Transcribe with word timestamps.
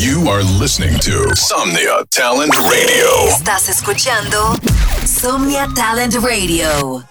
You 0.00 0.30
are 0.30 0.42
listening 0.42 0.98
to 1.00 1.28
Somnia 1.36 2.06
Talent 2.08 2.56
Radio. 2.56 3.28
Estás 3.28 3.68
escuchando 3.68 4.56
Somnia 5.04 5.68
Talent 5.74 6.14
Radio. 6.14 7.04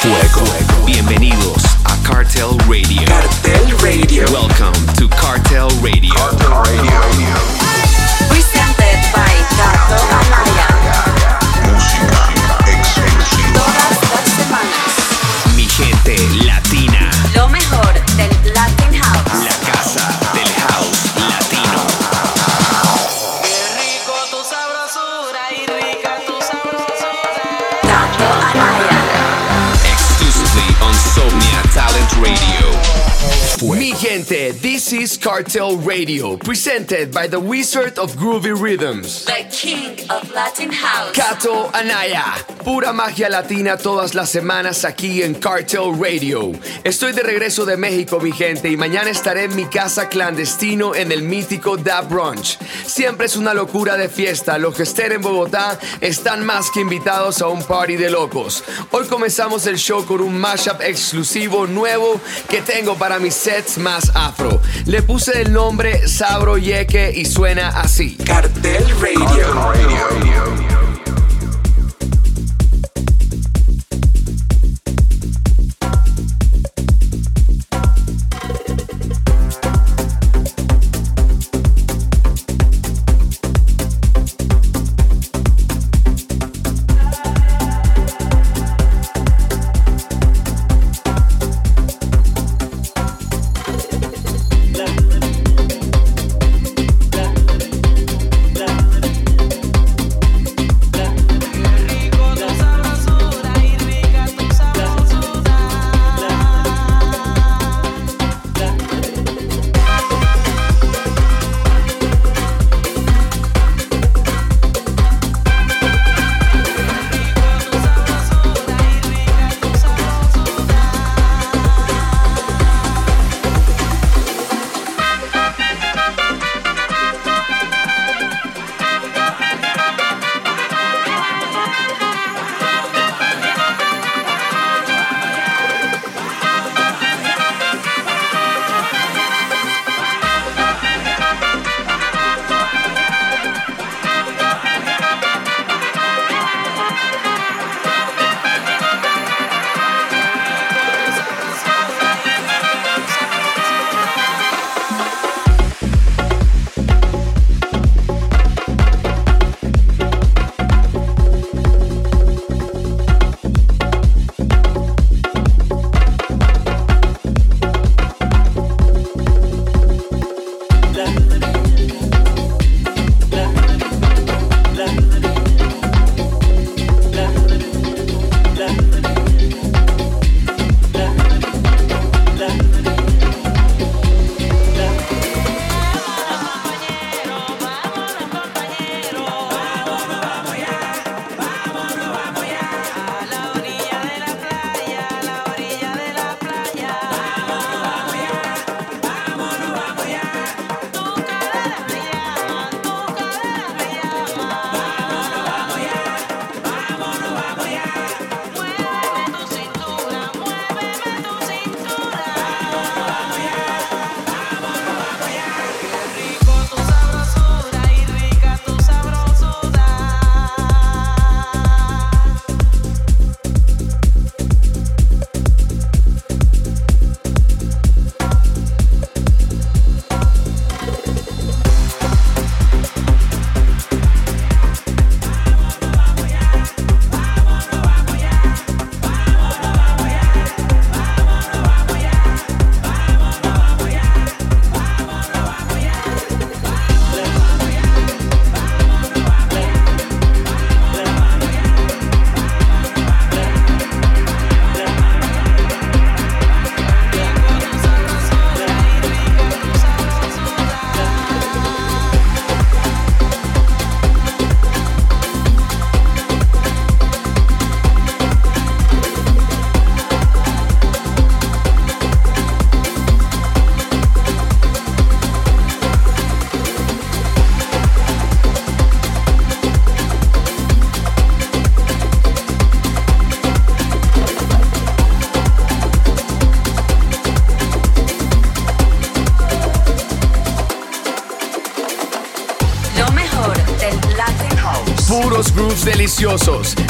Fuego. 0.00 0.86
Bienvenidos 0.86 1.62
a 1.84 2.02
Cartel 2.08 2.56
Radio. 2.66 3.04
Cartel 3.04 3.76
Radio. 3.82 4.24
Welcome 4.32 4.72
to 4.96 5.08
Cartel 5.08 5.68
Radio. 5.82 6.14
Cartel 6.14 6.62
Radio. 6.62 7.51
Gente, 34.12 34.52
this 34.60 34.92
is 34.92 35.16
Cartel 35.16 35.78
Radio, 35.78 36.36
presented 36.36 37.10
by 37.14 37.26
the 37.26 37.40
Wizard 37.40 37.98
of 37.98 38.14
Groovy 38.14 38.52
Rhythms. 38.52 39.24
The 39.24 39.48
King 39.50 39.96
of 40.10 40.30
Latin 40.34 40.70
House. 40.70 41.16
Kato 41.16 41.70
Anaya, 41.72 42.34
pura 42.62 42.92
magia 42.92 43.30
latina 43.30 43.78
todas 43.78 44.14
las 44.14 44.28
semanas 44.28 44.84
aquí 44.84 45.22
en 45.22 45.34
Cartel 45.34 45.94
Radio. 45.98 46.52
Estoy 46.84 47.12
de 47.12 47.22
regreso 47.22 47.64
de 47.64 47.78
México, 47.78 48.20
mi 48.20 48.32
gente, 48.32 48.68
y 48.68 48.76
mañana 48.76 49.08
estaré 49.08 49.44
en 49.44 49.56
mi 49.56 49.64
casa 49.64 50.10
clandestino 50.10 50.94
en 50.94 51.10
el 51.10 51.22
mítico 51.22 51.78
Da 51.78 52.02
Brunch. 52.02 52.58
Siempre 52.84 53.24
es 53.24 53.36
una 53.36 53.54
locura 53.54 53.96
de 53.96 54.10
fiesta. 54.10 54.58
Los 54.58 54.76
que 54.76 54.82
estén 54.82 55.12
en 55.12 55.22
Bogotá 55.22 55.78
están 56.02 56.44
más 56.44 56.70
que 56.70 56.80
invitados 56.80 57.40
a 57.40 57.48
un 57.48 57.62
party 57.62 57.96
de 57.96 58.10
locos. 58.10 58.62
Hoy 58.90 59.06
comenzamos 59.06 59.66
el 59.66 59.78
show 59.78 60.04
con 60.04 60.20
un 60.20 60.38
mashup 60.38 60.82
exclusivo 60.82 61.66
nuevo 61.66 62.20
que 62.50 62.60
tengo 62.60 62.94
para 62.96 63.18
mis 63.18 63.32
sets 63.32 63.78
más 63.78 64.01
afro. 64.14 64.60
Le 64.86 65.02
puse 65.02 65.42
el 65.42 65.52
nombre 65.52 66.08
Sabro 66.08 66.58
Yeque 66.58 67.12
y 67.14 67.24
suena 67.24 67.68
así. 67.68 68.16
Cartel 68.16 68.84
Radio. 69.00 69.54
Radio. 69.54 70.71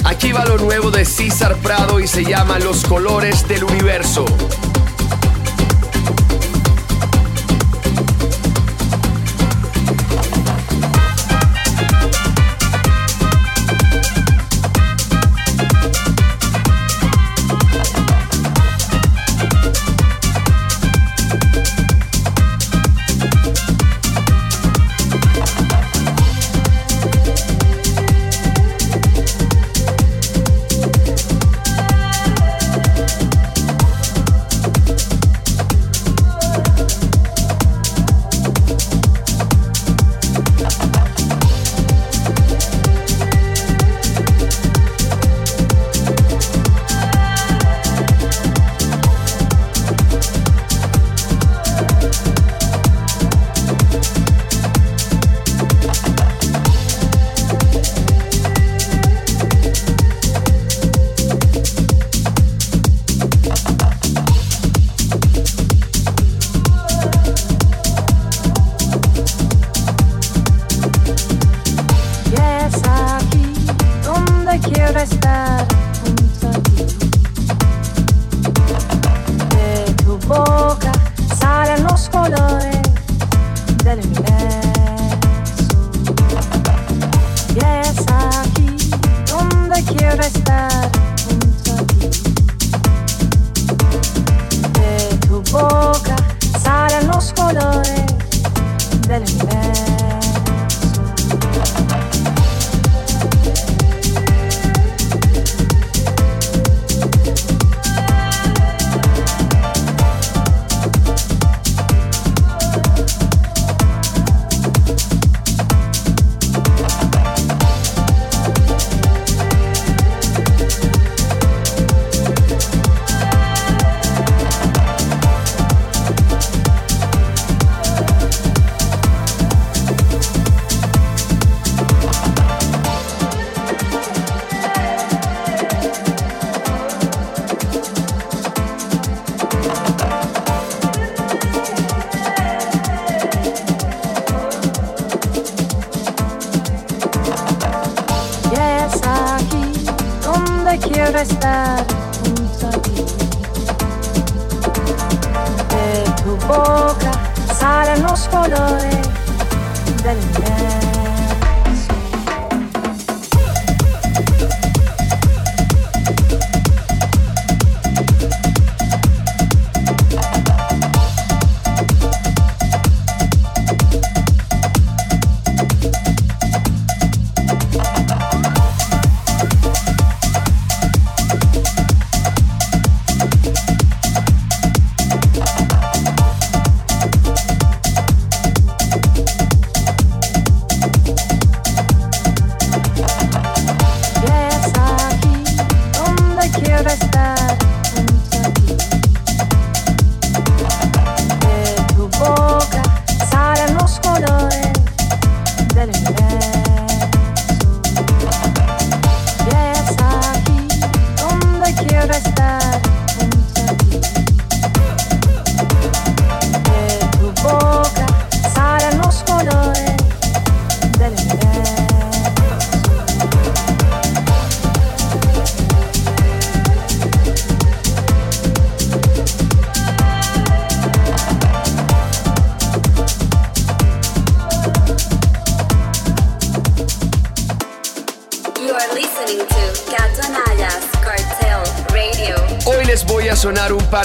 Aquí 0.05 0.31
va 0.33 0.45
lo 0.45 0.59
nuevo 0.59 0.91
de 0.91 1.07
César 1.07 1.57
Prado 1.57 2.01
y 2.01 2.07
se 2.07 2.23
llama 2.23 2.59
Los 2.59 2.85
colores 2.85 3.49
del 3.49 3.65
universo. 3.65 4.27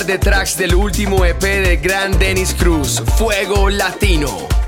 De 0.06 0.18
tracks 0.18 0.58
del 0.58 0.74
último 0.74 1.26
EP 1.26 1.42
de 1.42 1.76
Gran 1.76 2.18
Dennis 2.18 2.54
Cruz, 2.54 3.04
Fuego 3.18 3.70
Latino. 3.70 4.67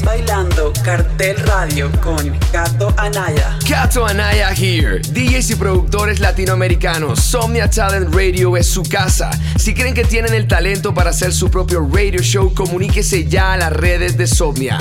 Bailando 0.00 0.72
Cartel 0.82 1.36
Radio 1.44 1.90
con 2.00 2.32
Gato 2.50 2.94
Anaya. 2.96 3.58
Kato 3.68 4.06
Anaya 4.06 4.50
here. 4.50 5.00
DJs 5.00 5.50
y 5.50 5.54
productores 5.56 6.18
latinoamericanos. 6.18 7.20
Somnia 7.20 7.68
Talent 7.68 8.14
Radio 8.14 8.56
es 8.56 8.66
su 8.66 8.84
casa. 8.84 9.30
Si 9.58 9.74
creen 9.74 9.92
que 9.92 10.04
tienen 10.04 10.32
el 10.32 10.48
talento 10.48 10.94
para 10.94 11.10
hacer 11.10 11.34
su 11.34 11.50
propio 11.50 11.86
radio 11.92 12.22
show, 12.22 12.54
comuníquese 12.54 13.26
ya 13.26 13.52
a 13.52 13.58
las 13.58 13.72
redes 13.72 14.16
de 14.16 14.26
Somnia. 14.26 14.78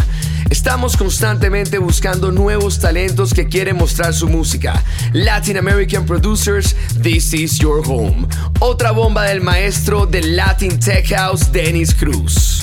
Estamos 0.49 0.95
constantemente 0.95 1.77
buscando 1.77 2.31
nuevos 2.31 2.79
talentos 2.79 3.33
que 3.33 3.47
quieren 3.47 3.75
mostrar 3.75 4.13
su 4.13 4.29
música. 4.29 4.81
Latin 5.11 5.57
American 5.57 6.05
Producers, 6.05 6.75
this 7.01 7.33
is 7.33 7.57
your 7.59 7.81
home. 7.85 8.27
Otra 8.59 8.91
bomba 8.91 9.23
del 9.25 9.41
maestro 9.41 10.05
del 10.05 10.37
Latin 10.37 10.79
Tech 10.79 11.07
House, 11.09 11.51
Dennis 11.51 11.93
Cruz. 11.93 12.60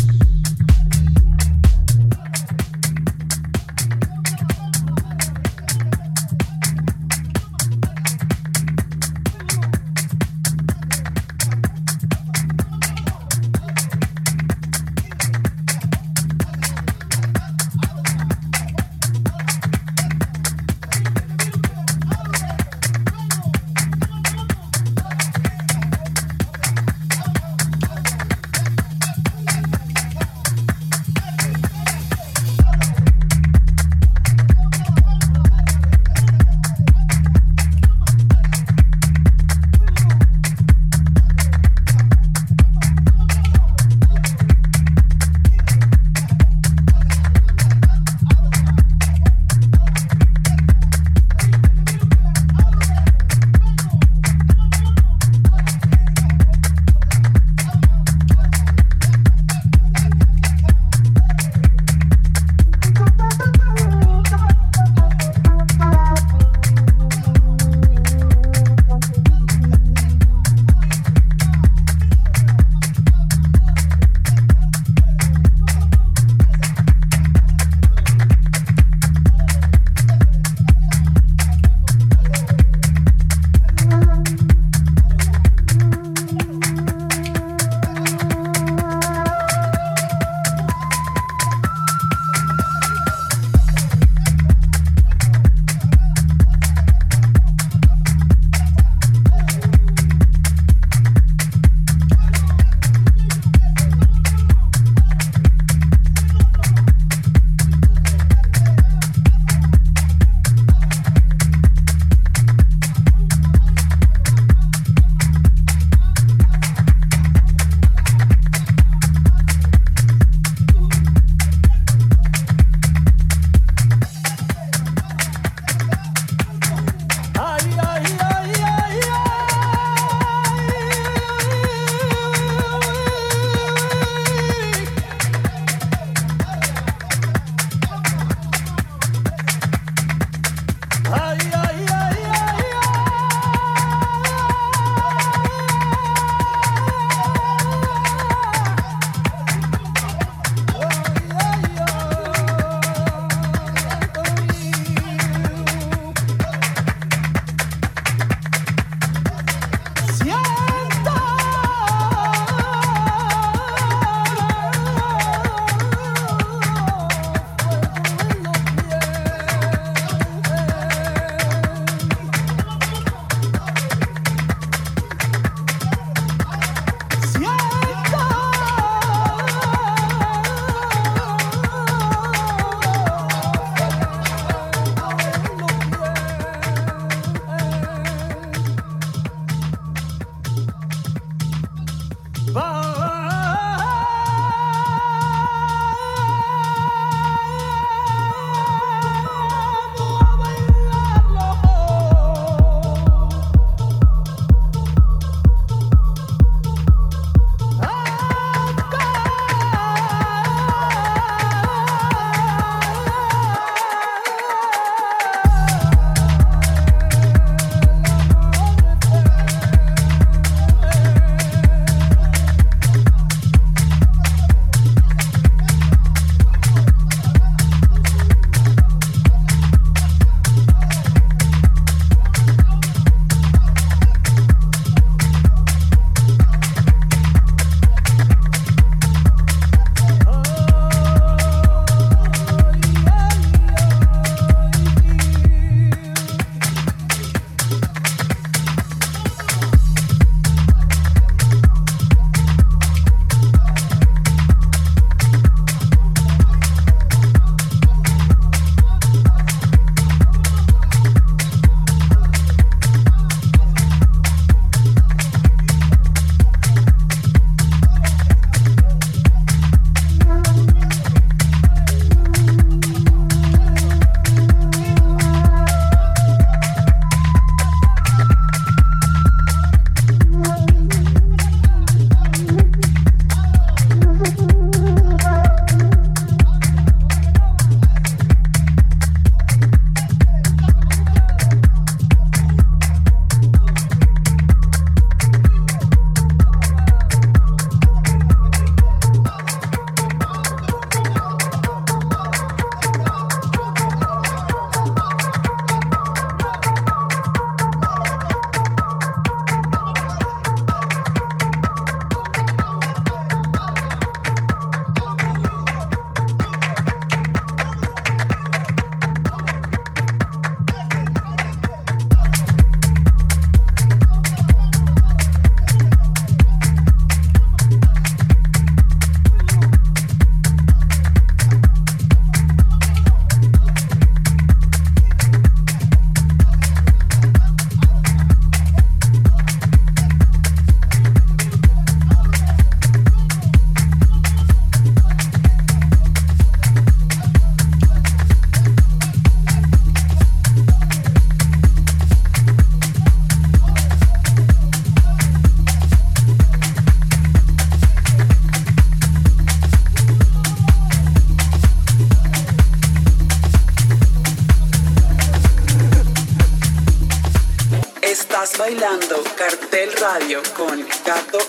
Con 370.56 370.86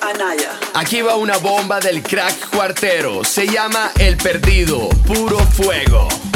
Anaya. 0.01 0.59
Aquí 0.73 1.01
va 1.01 1.15
una 1.15 1.37
bomba 1.37 1.79
del 1.79 2.03
crack 2.03 2.49
cuartero. 2.49 3.23
Se 3.23 3.47
llama 3.47 3.89
El 3.97 4.17
Perdido, 4.17 4.89
puro 5.07 5.37
fuego. 5.39 6.28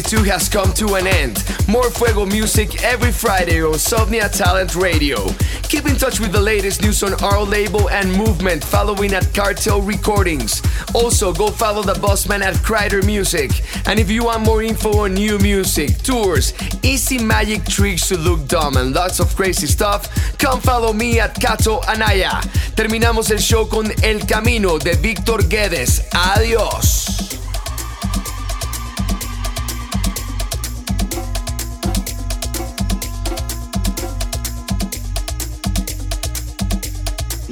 62 0.00 0.30
has 0.30 0.48
come 0.48 0.72
to 0.72 0.94
an 0.94 1.06
end. 1.06 1.44
More 1.68 1.90
Fuego 1.90 2.24
music 2.24 2.82
every 2.82 3.12
Friday 3.12 3.62
on 3.62 3.74
Sovnia 3.74 4.34
Talent 4.34 4.74
Radio. 4.74 5.28
Keep 5.64 5.86
in 5.86 5.96
touch 5.96 6.18
with 6.18 6.32
the 6.32 6.40
latest 6.40 6.80
news 6.80 7.02
on 7.02 7.12
our 7.22 7.42
label 7.42 7.90
and 7.90 8.10
movement 8.10 8.64
following 8.64 9.12
at 9.12 9.28
Cartel 9.34 9.82
Recordings. 9.82 10.62
Also, 10.94 11.34
go 11.34 11.50
follow 11.50 11.82
the 11.82 11.92
bossman 11.94 12.40
at 12.40 12.56
Crider 12.62 13.02
Music. 13.02 13.50
And 13.86 13.98
if 13.98 14.10
you 14.10 14.24
want 14.24 14.42
more 14.42 14.62
info 14.62 15.04
on 15.04 15.12
new 15.12 15.38
music, 15.38 15.98
tours, 15.98 16.54
easy 16.82 17.22
magic 17.22 17.66
tricks 17.66 18.08
to 18.08 18.16
look 18.16 18.48
dumb, 18.48 18.78
and 18.78 18.94
lots 18.94 19.20
of 19.20 19.36
crazy 19.36 19.66
stuff, 19.66 20.08
come 20.38 20.60
follow 20.62 20.94
me 20.94 21.20
at 21.20 21.38
Kato 21.38 21.80
Anaya. 21.86 22.40
Terminamos 22.74 23.30
el 23.30 23.38
show 23.38 23.66
con 23.66 23.90
El 24.02 24.20
Camino 24.20 24.78
de 24.78 24.94
Víctor 24.96 25.46
Guedes. 25.46 26.08
Adiós. 26.12 27.39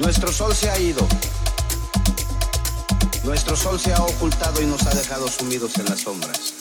Nuestro 0.09 0.33
sol 0.33 0.55
se 0.55 0.67
ha 0.71 0.79
ido. 0.79 1.07
Nuestro 3.23 3.55
sol 3.55 3.79
se 3.79 3.93
ha 3.93 4.01
ocultado 4.01 4.59
y 4.59 4.65
nos 4.65 4.81
ha 4.87 4.89
dejado 4.89 5.27
sumidos 5.27 5.77
en 5.77 5.85
las 5.85 5.99
sombras. 5.99 6.53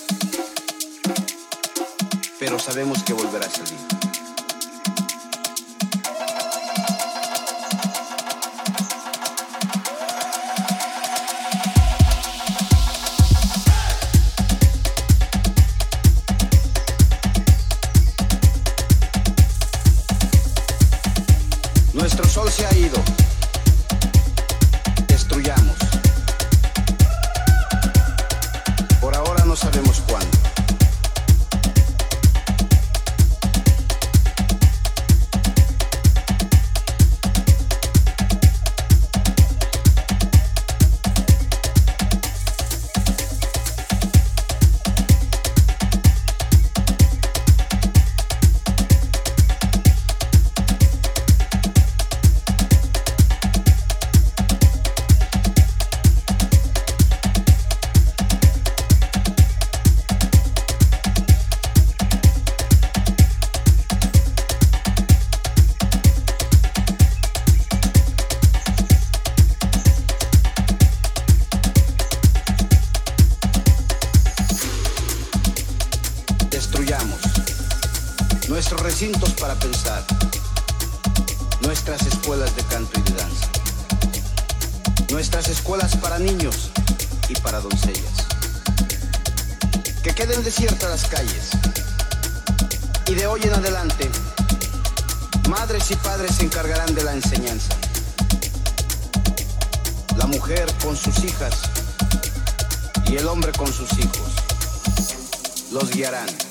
Pero 2.38 2.58
sabemos 2.58 3.02
que 3.04 3.14
volverá 3.14 3.46
a 3.46 3.50
salir. 3.50 3.78
Nuestro 21.94 22.28
sol 22.28 22.50
se 22.50 22.66
ha 22.66 22.74
ido. 22.76 23.02
destruya 25.28 25.57
Destruyamos 76.70 77.18
nuestros 78.48 78.82
recintos 78.82 79.30
para 79.40 79.54
pensar, 79.54 80.04
nuestras 81.62 82.02
escuelas 82.02 82.54
de 82.56 82.62
canto 82.64 83.00
y 83.00 83.02
de 83.04 83.12
danza, 83.12 83.48
nuestras 85.10 85.48
escuelas 85.48 85.96
para 85.96 86.18
niños 86.18 86.70
y 87.30 87.34
para 87.40 87.60
doncellas. 87.60 88.26
Que 90.02 90.14
queden 90.14 90.44
desiertas 90.44 90.90
las 90.90 91.06
calles 91.06 91.48
y 93.06 93.14
de 93.14 93.26
hoy 93.26 93.40
en 93.44 93.54
adelante, 93.54 94.10
madres 95.48 95.90
y 95.90 95.96
padres 95.96 96.36
se 96.36 96.44
encargarán 96.44 96.94
de 96.94 97.02
la 97.02 97.14
enseñanza. 97.14 97.74
La 100.18 100.26
mujer 100.26 100.70
con 100.84 100.94
sus 100.94 101.24
hijas 101.24 101.54
y 103.06 103.16
el 103.16 103.26
hombre 103.26 103.52
con 103.52 103.72
sus 103.72 103.90
hijos 103.98 104.28
los 105.72 105.90
guiarán. 105.90 106.47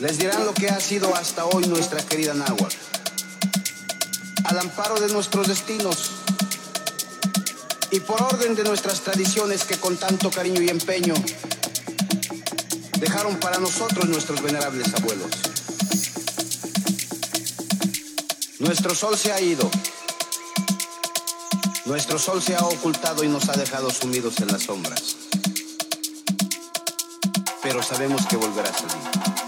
Les 0.00 0.16
dirán 0.16 0.46
lo 0.46 0.54
que 0.54 0.68
ha 0.68 0.78
sido 0.78 1.12
hasta 1.16 1.44
hoy 1.44 1.66
nuestra 1.66 2.00
querida 2.00 2.32
Náhuatl. 2.32 2.76
Al 4.44 4.58
amparo 4.60 5.00
de 5.00 5.08
nuestros 5.12 5.48
destinos 5.48 6.12
y 7.90 7.98
por 8.00 8.22
orden 8.22 8.54
de 8.54 8.62
nuestras 8.62 9.00
tradiciones 9.00 9.64
que 9.64 9.76
con 9.76 9.96
tanto 9.96 10.30
cariño 10.30 10.62
y 10.62 10.68
empeño 10.68 11.14
dejaron 13.00 13.40
para 13.40 13.58
nosotros 13.58 14.08
nuestros 14.08 14.40
venerables 14.40 14.94
abuelos. 14.94 15.30
Nuestro 18.60 18.94
sol 18.94 19.18
se 19.18 19.32
ha 19.32 19.40
ido. 19.40 19.68
Nuestro 21.86 22.20
sol 22.20 22.40
se 22.40 22.54
ha 22.54 22.60
ocultado 22.60 23.24
y 23.24 23.28
nos 23.28 23.48
ha 23.48 23.52
dejado 23.54 23.90
sumidos 23.90 24.38
en 24.38 24.46
las 24.48 24.62
sombras. 24.62 25.16
Pero 27.62 27.82
sabemos 27.82 28.26
que 28.26 28.36
volverá 28.36 28.70
a 28.70 28.74
salir. 28.74 29.47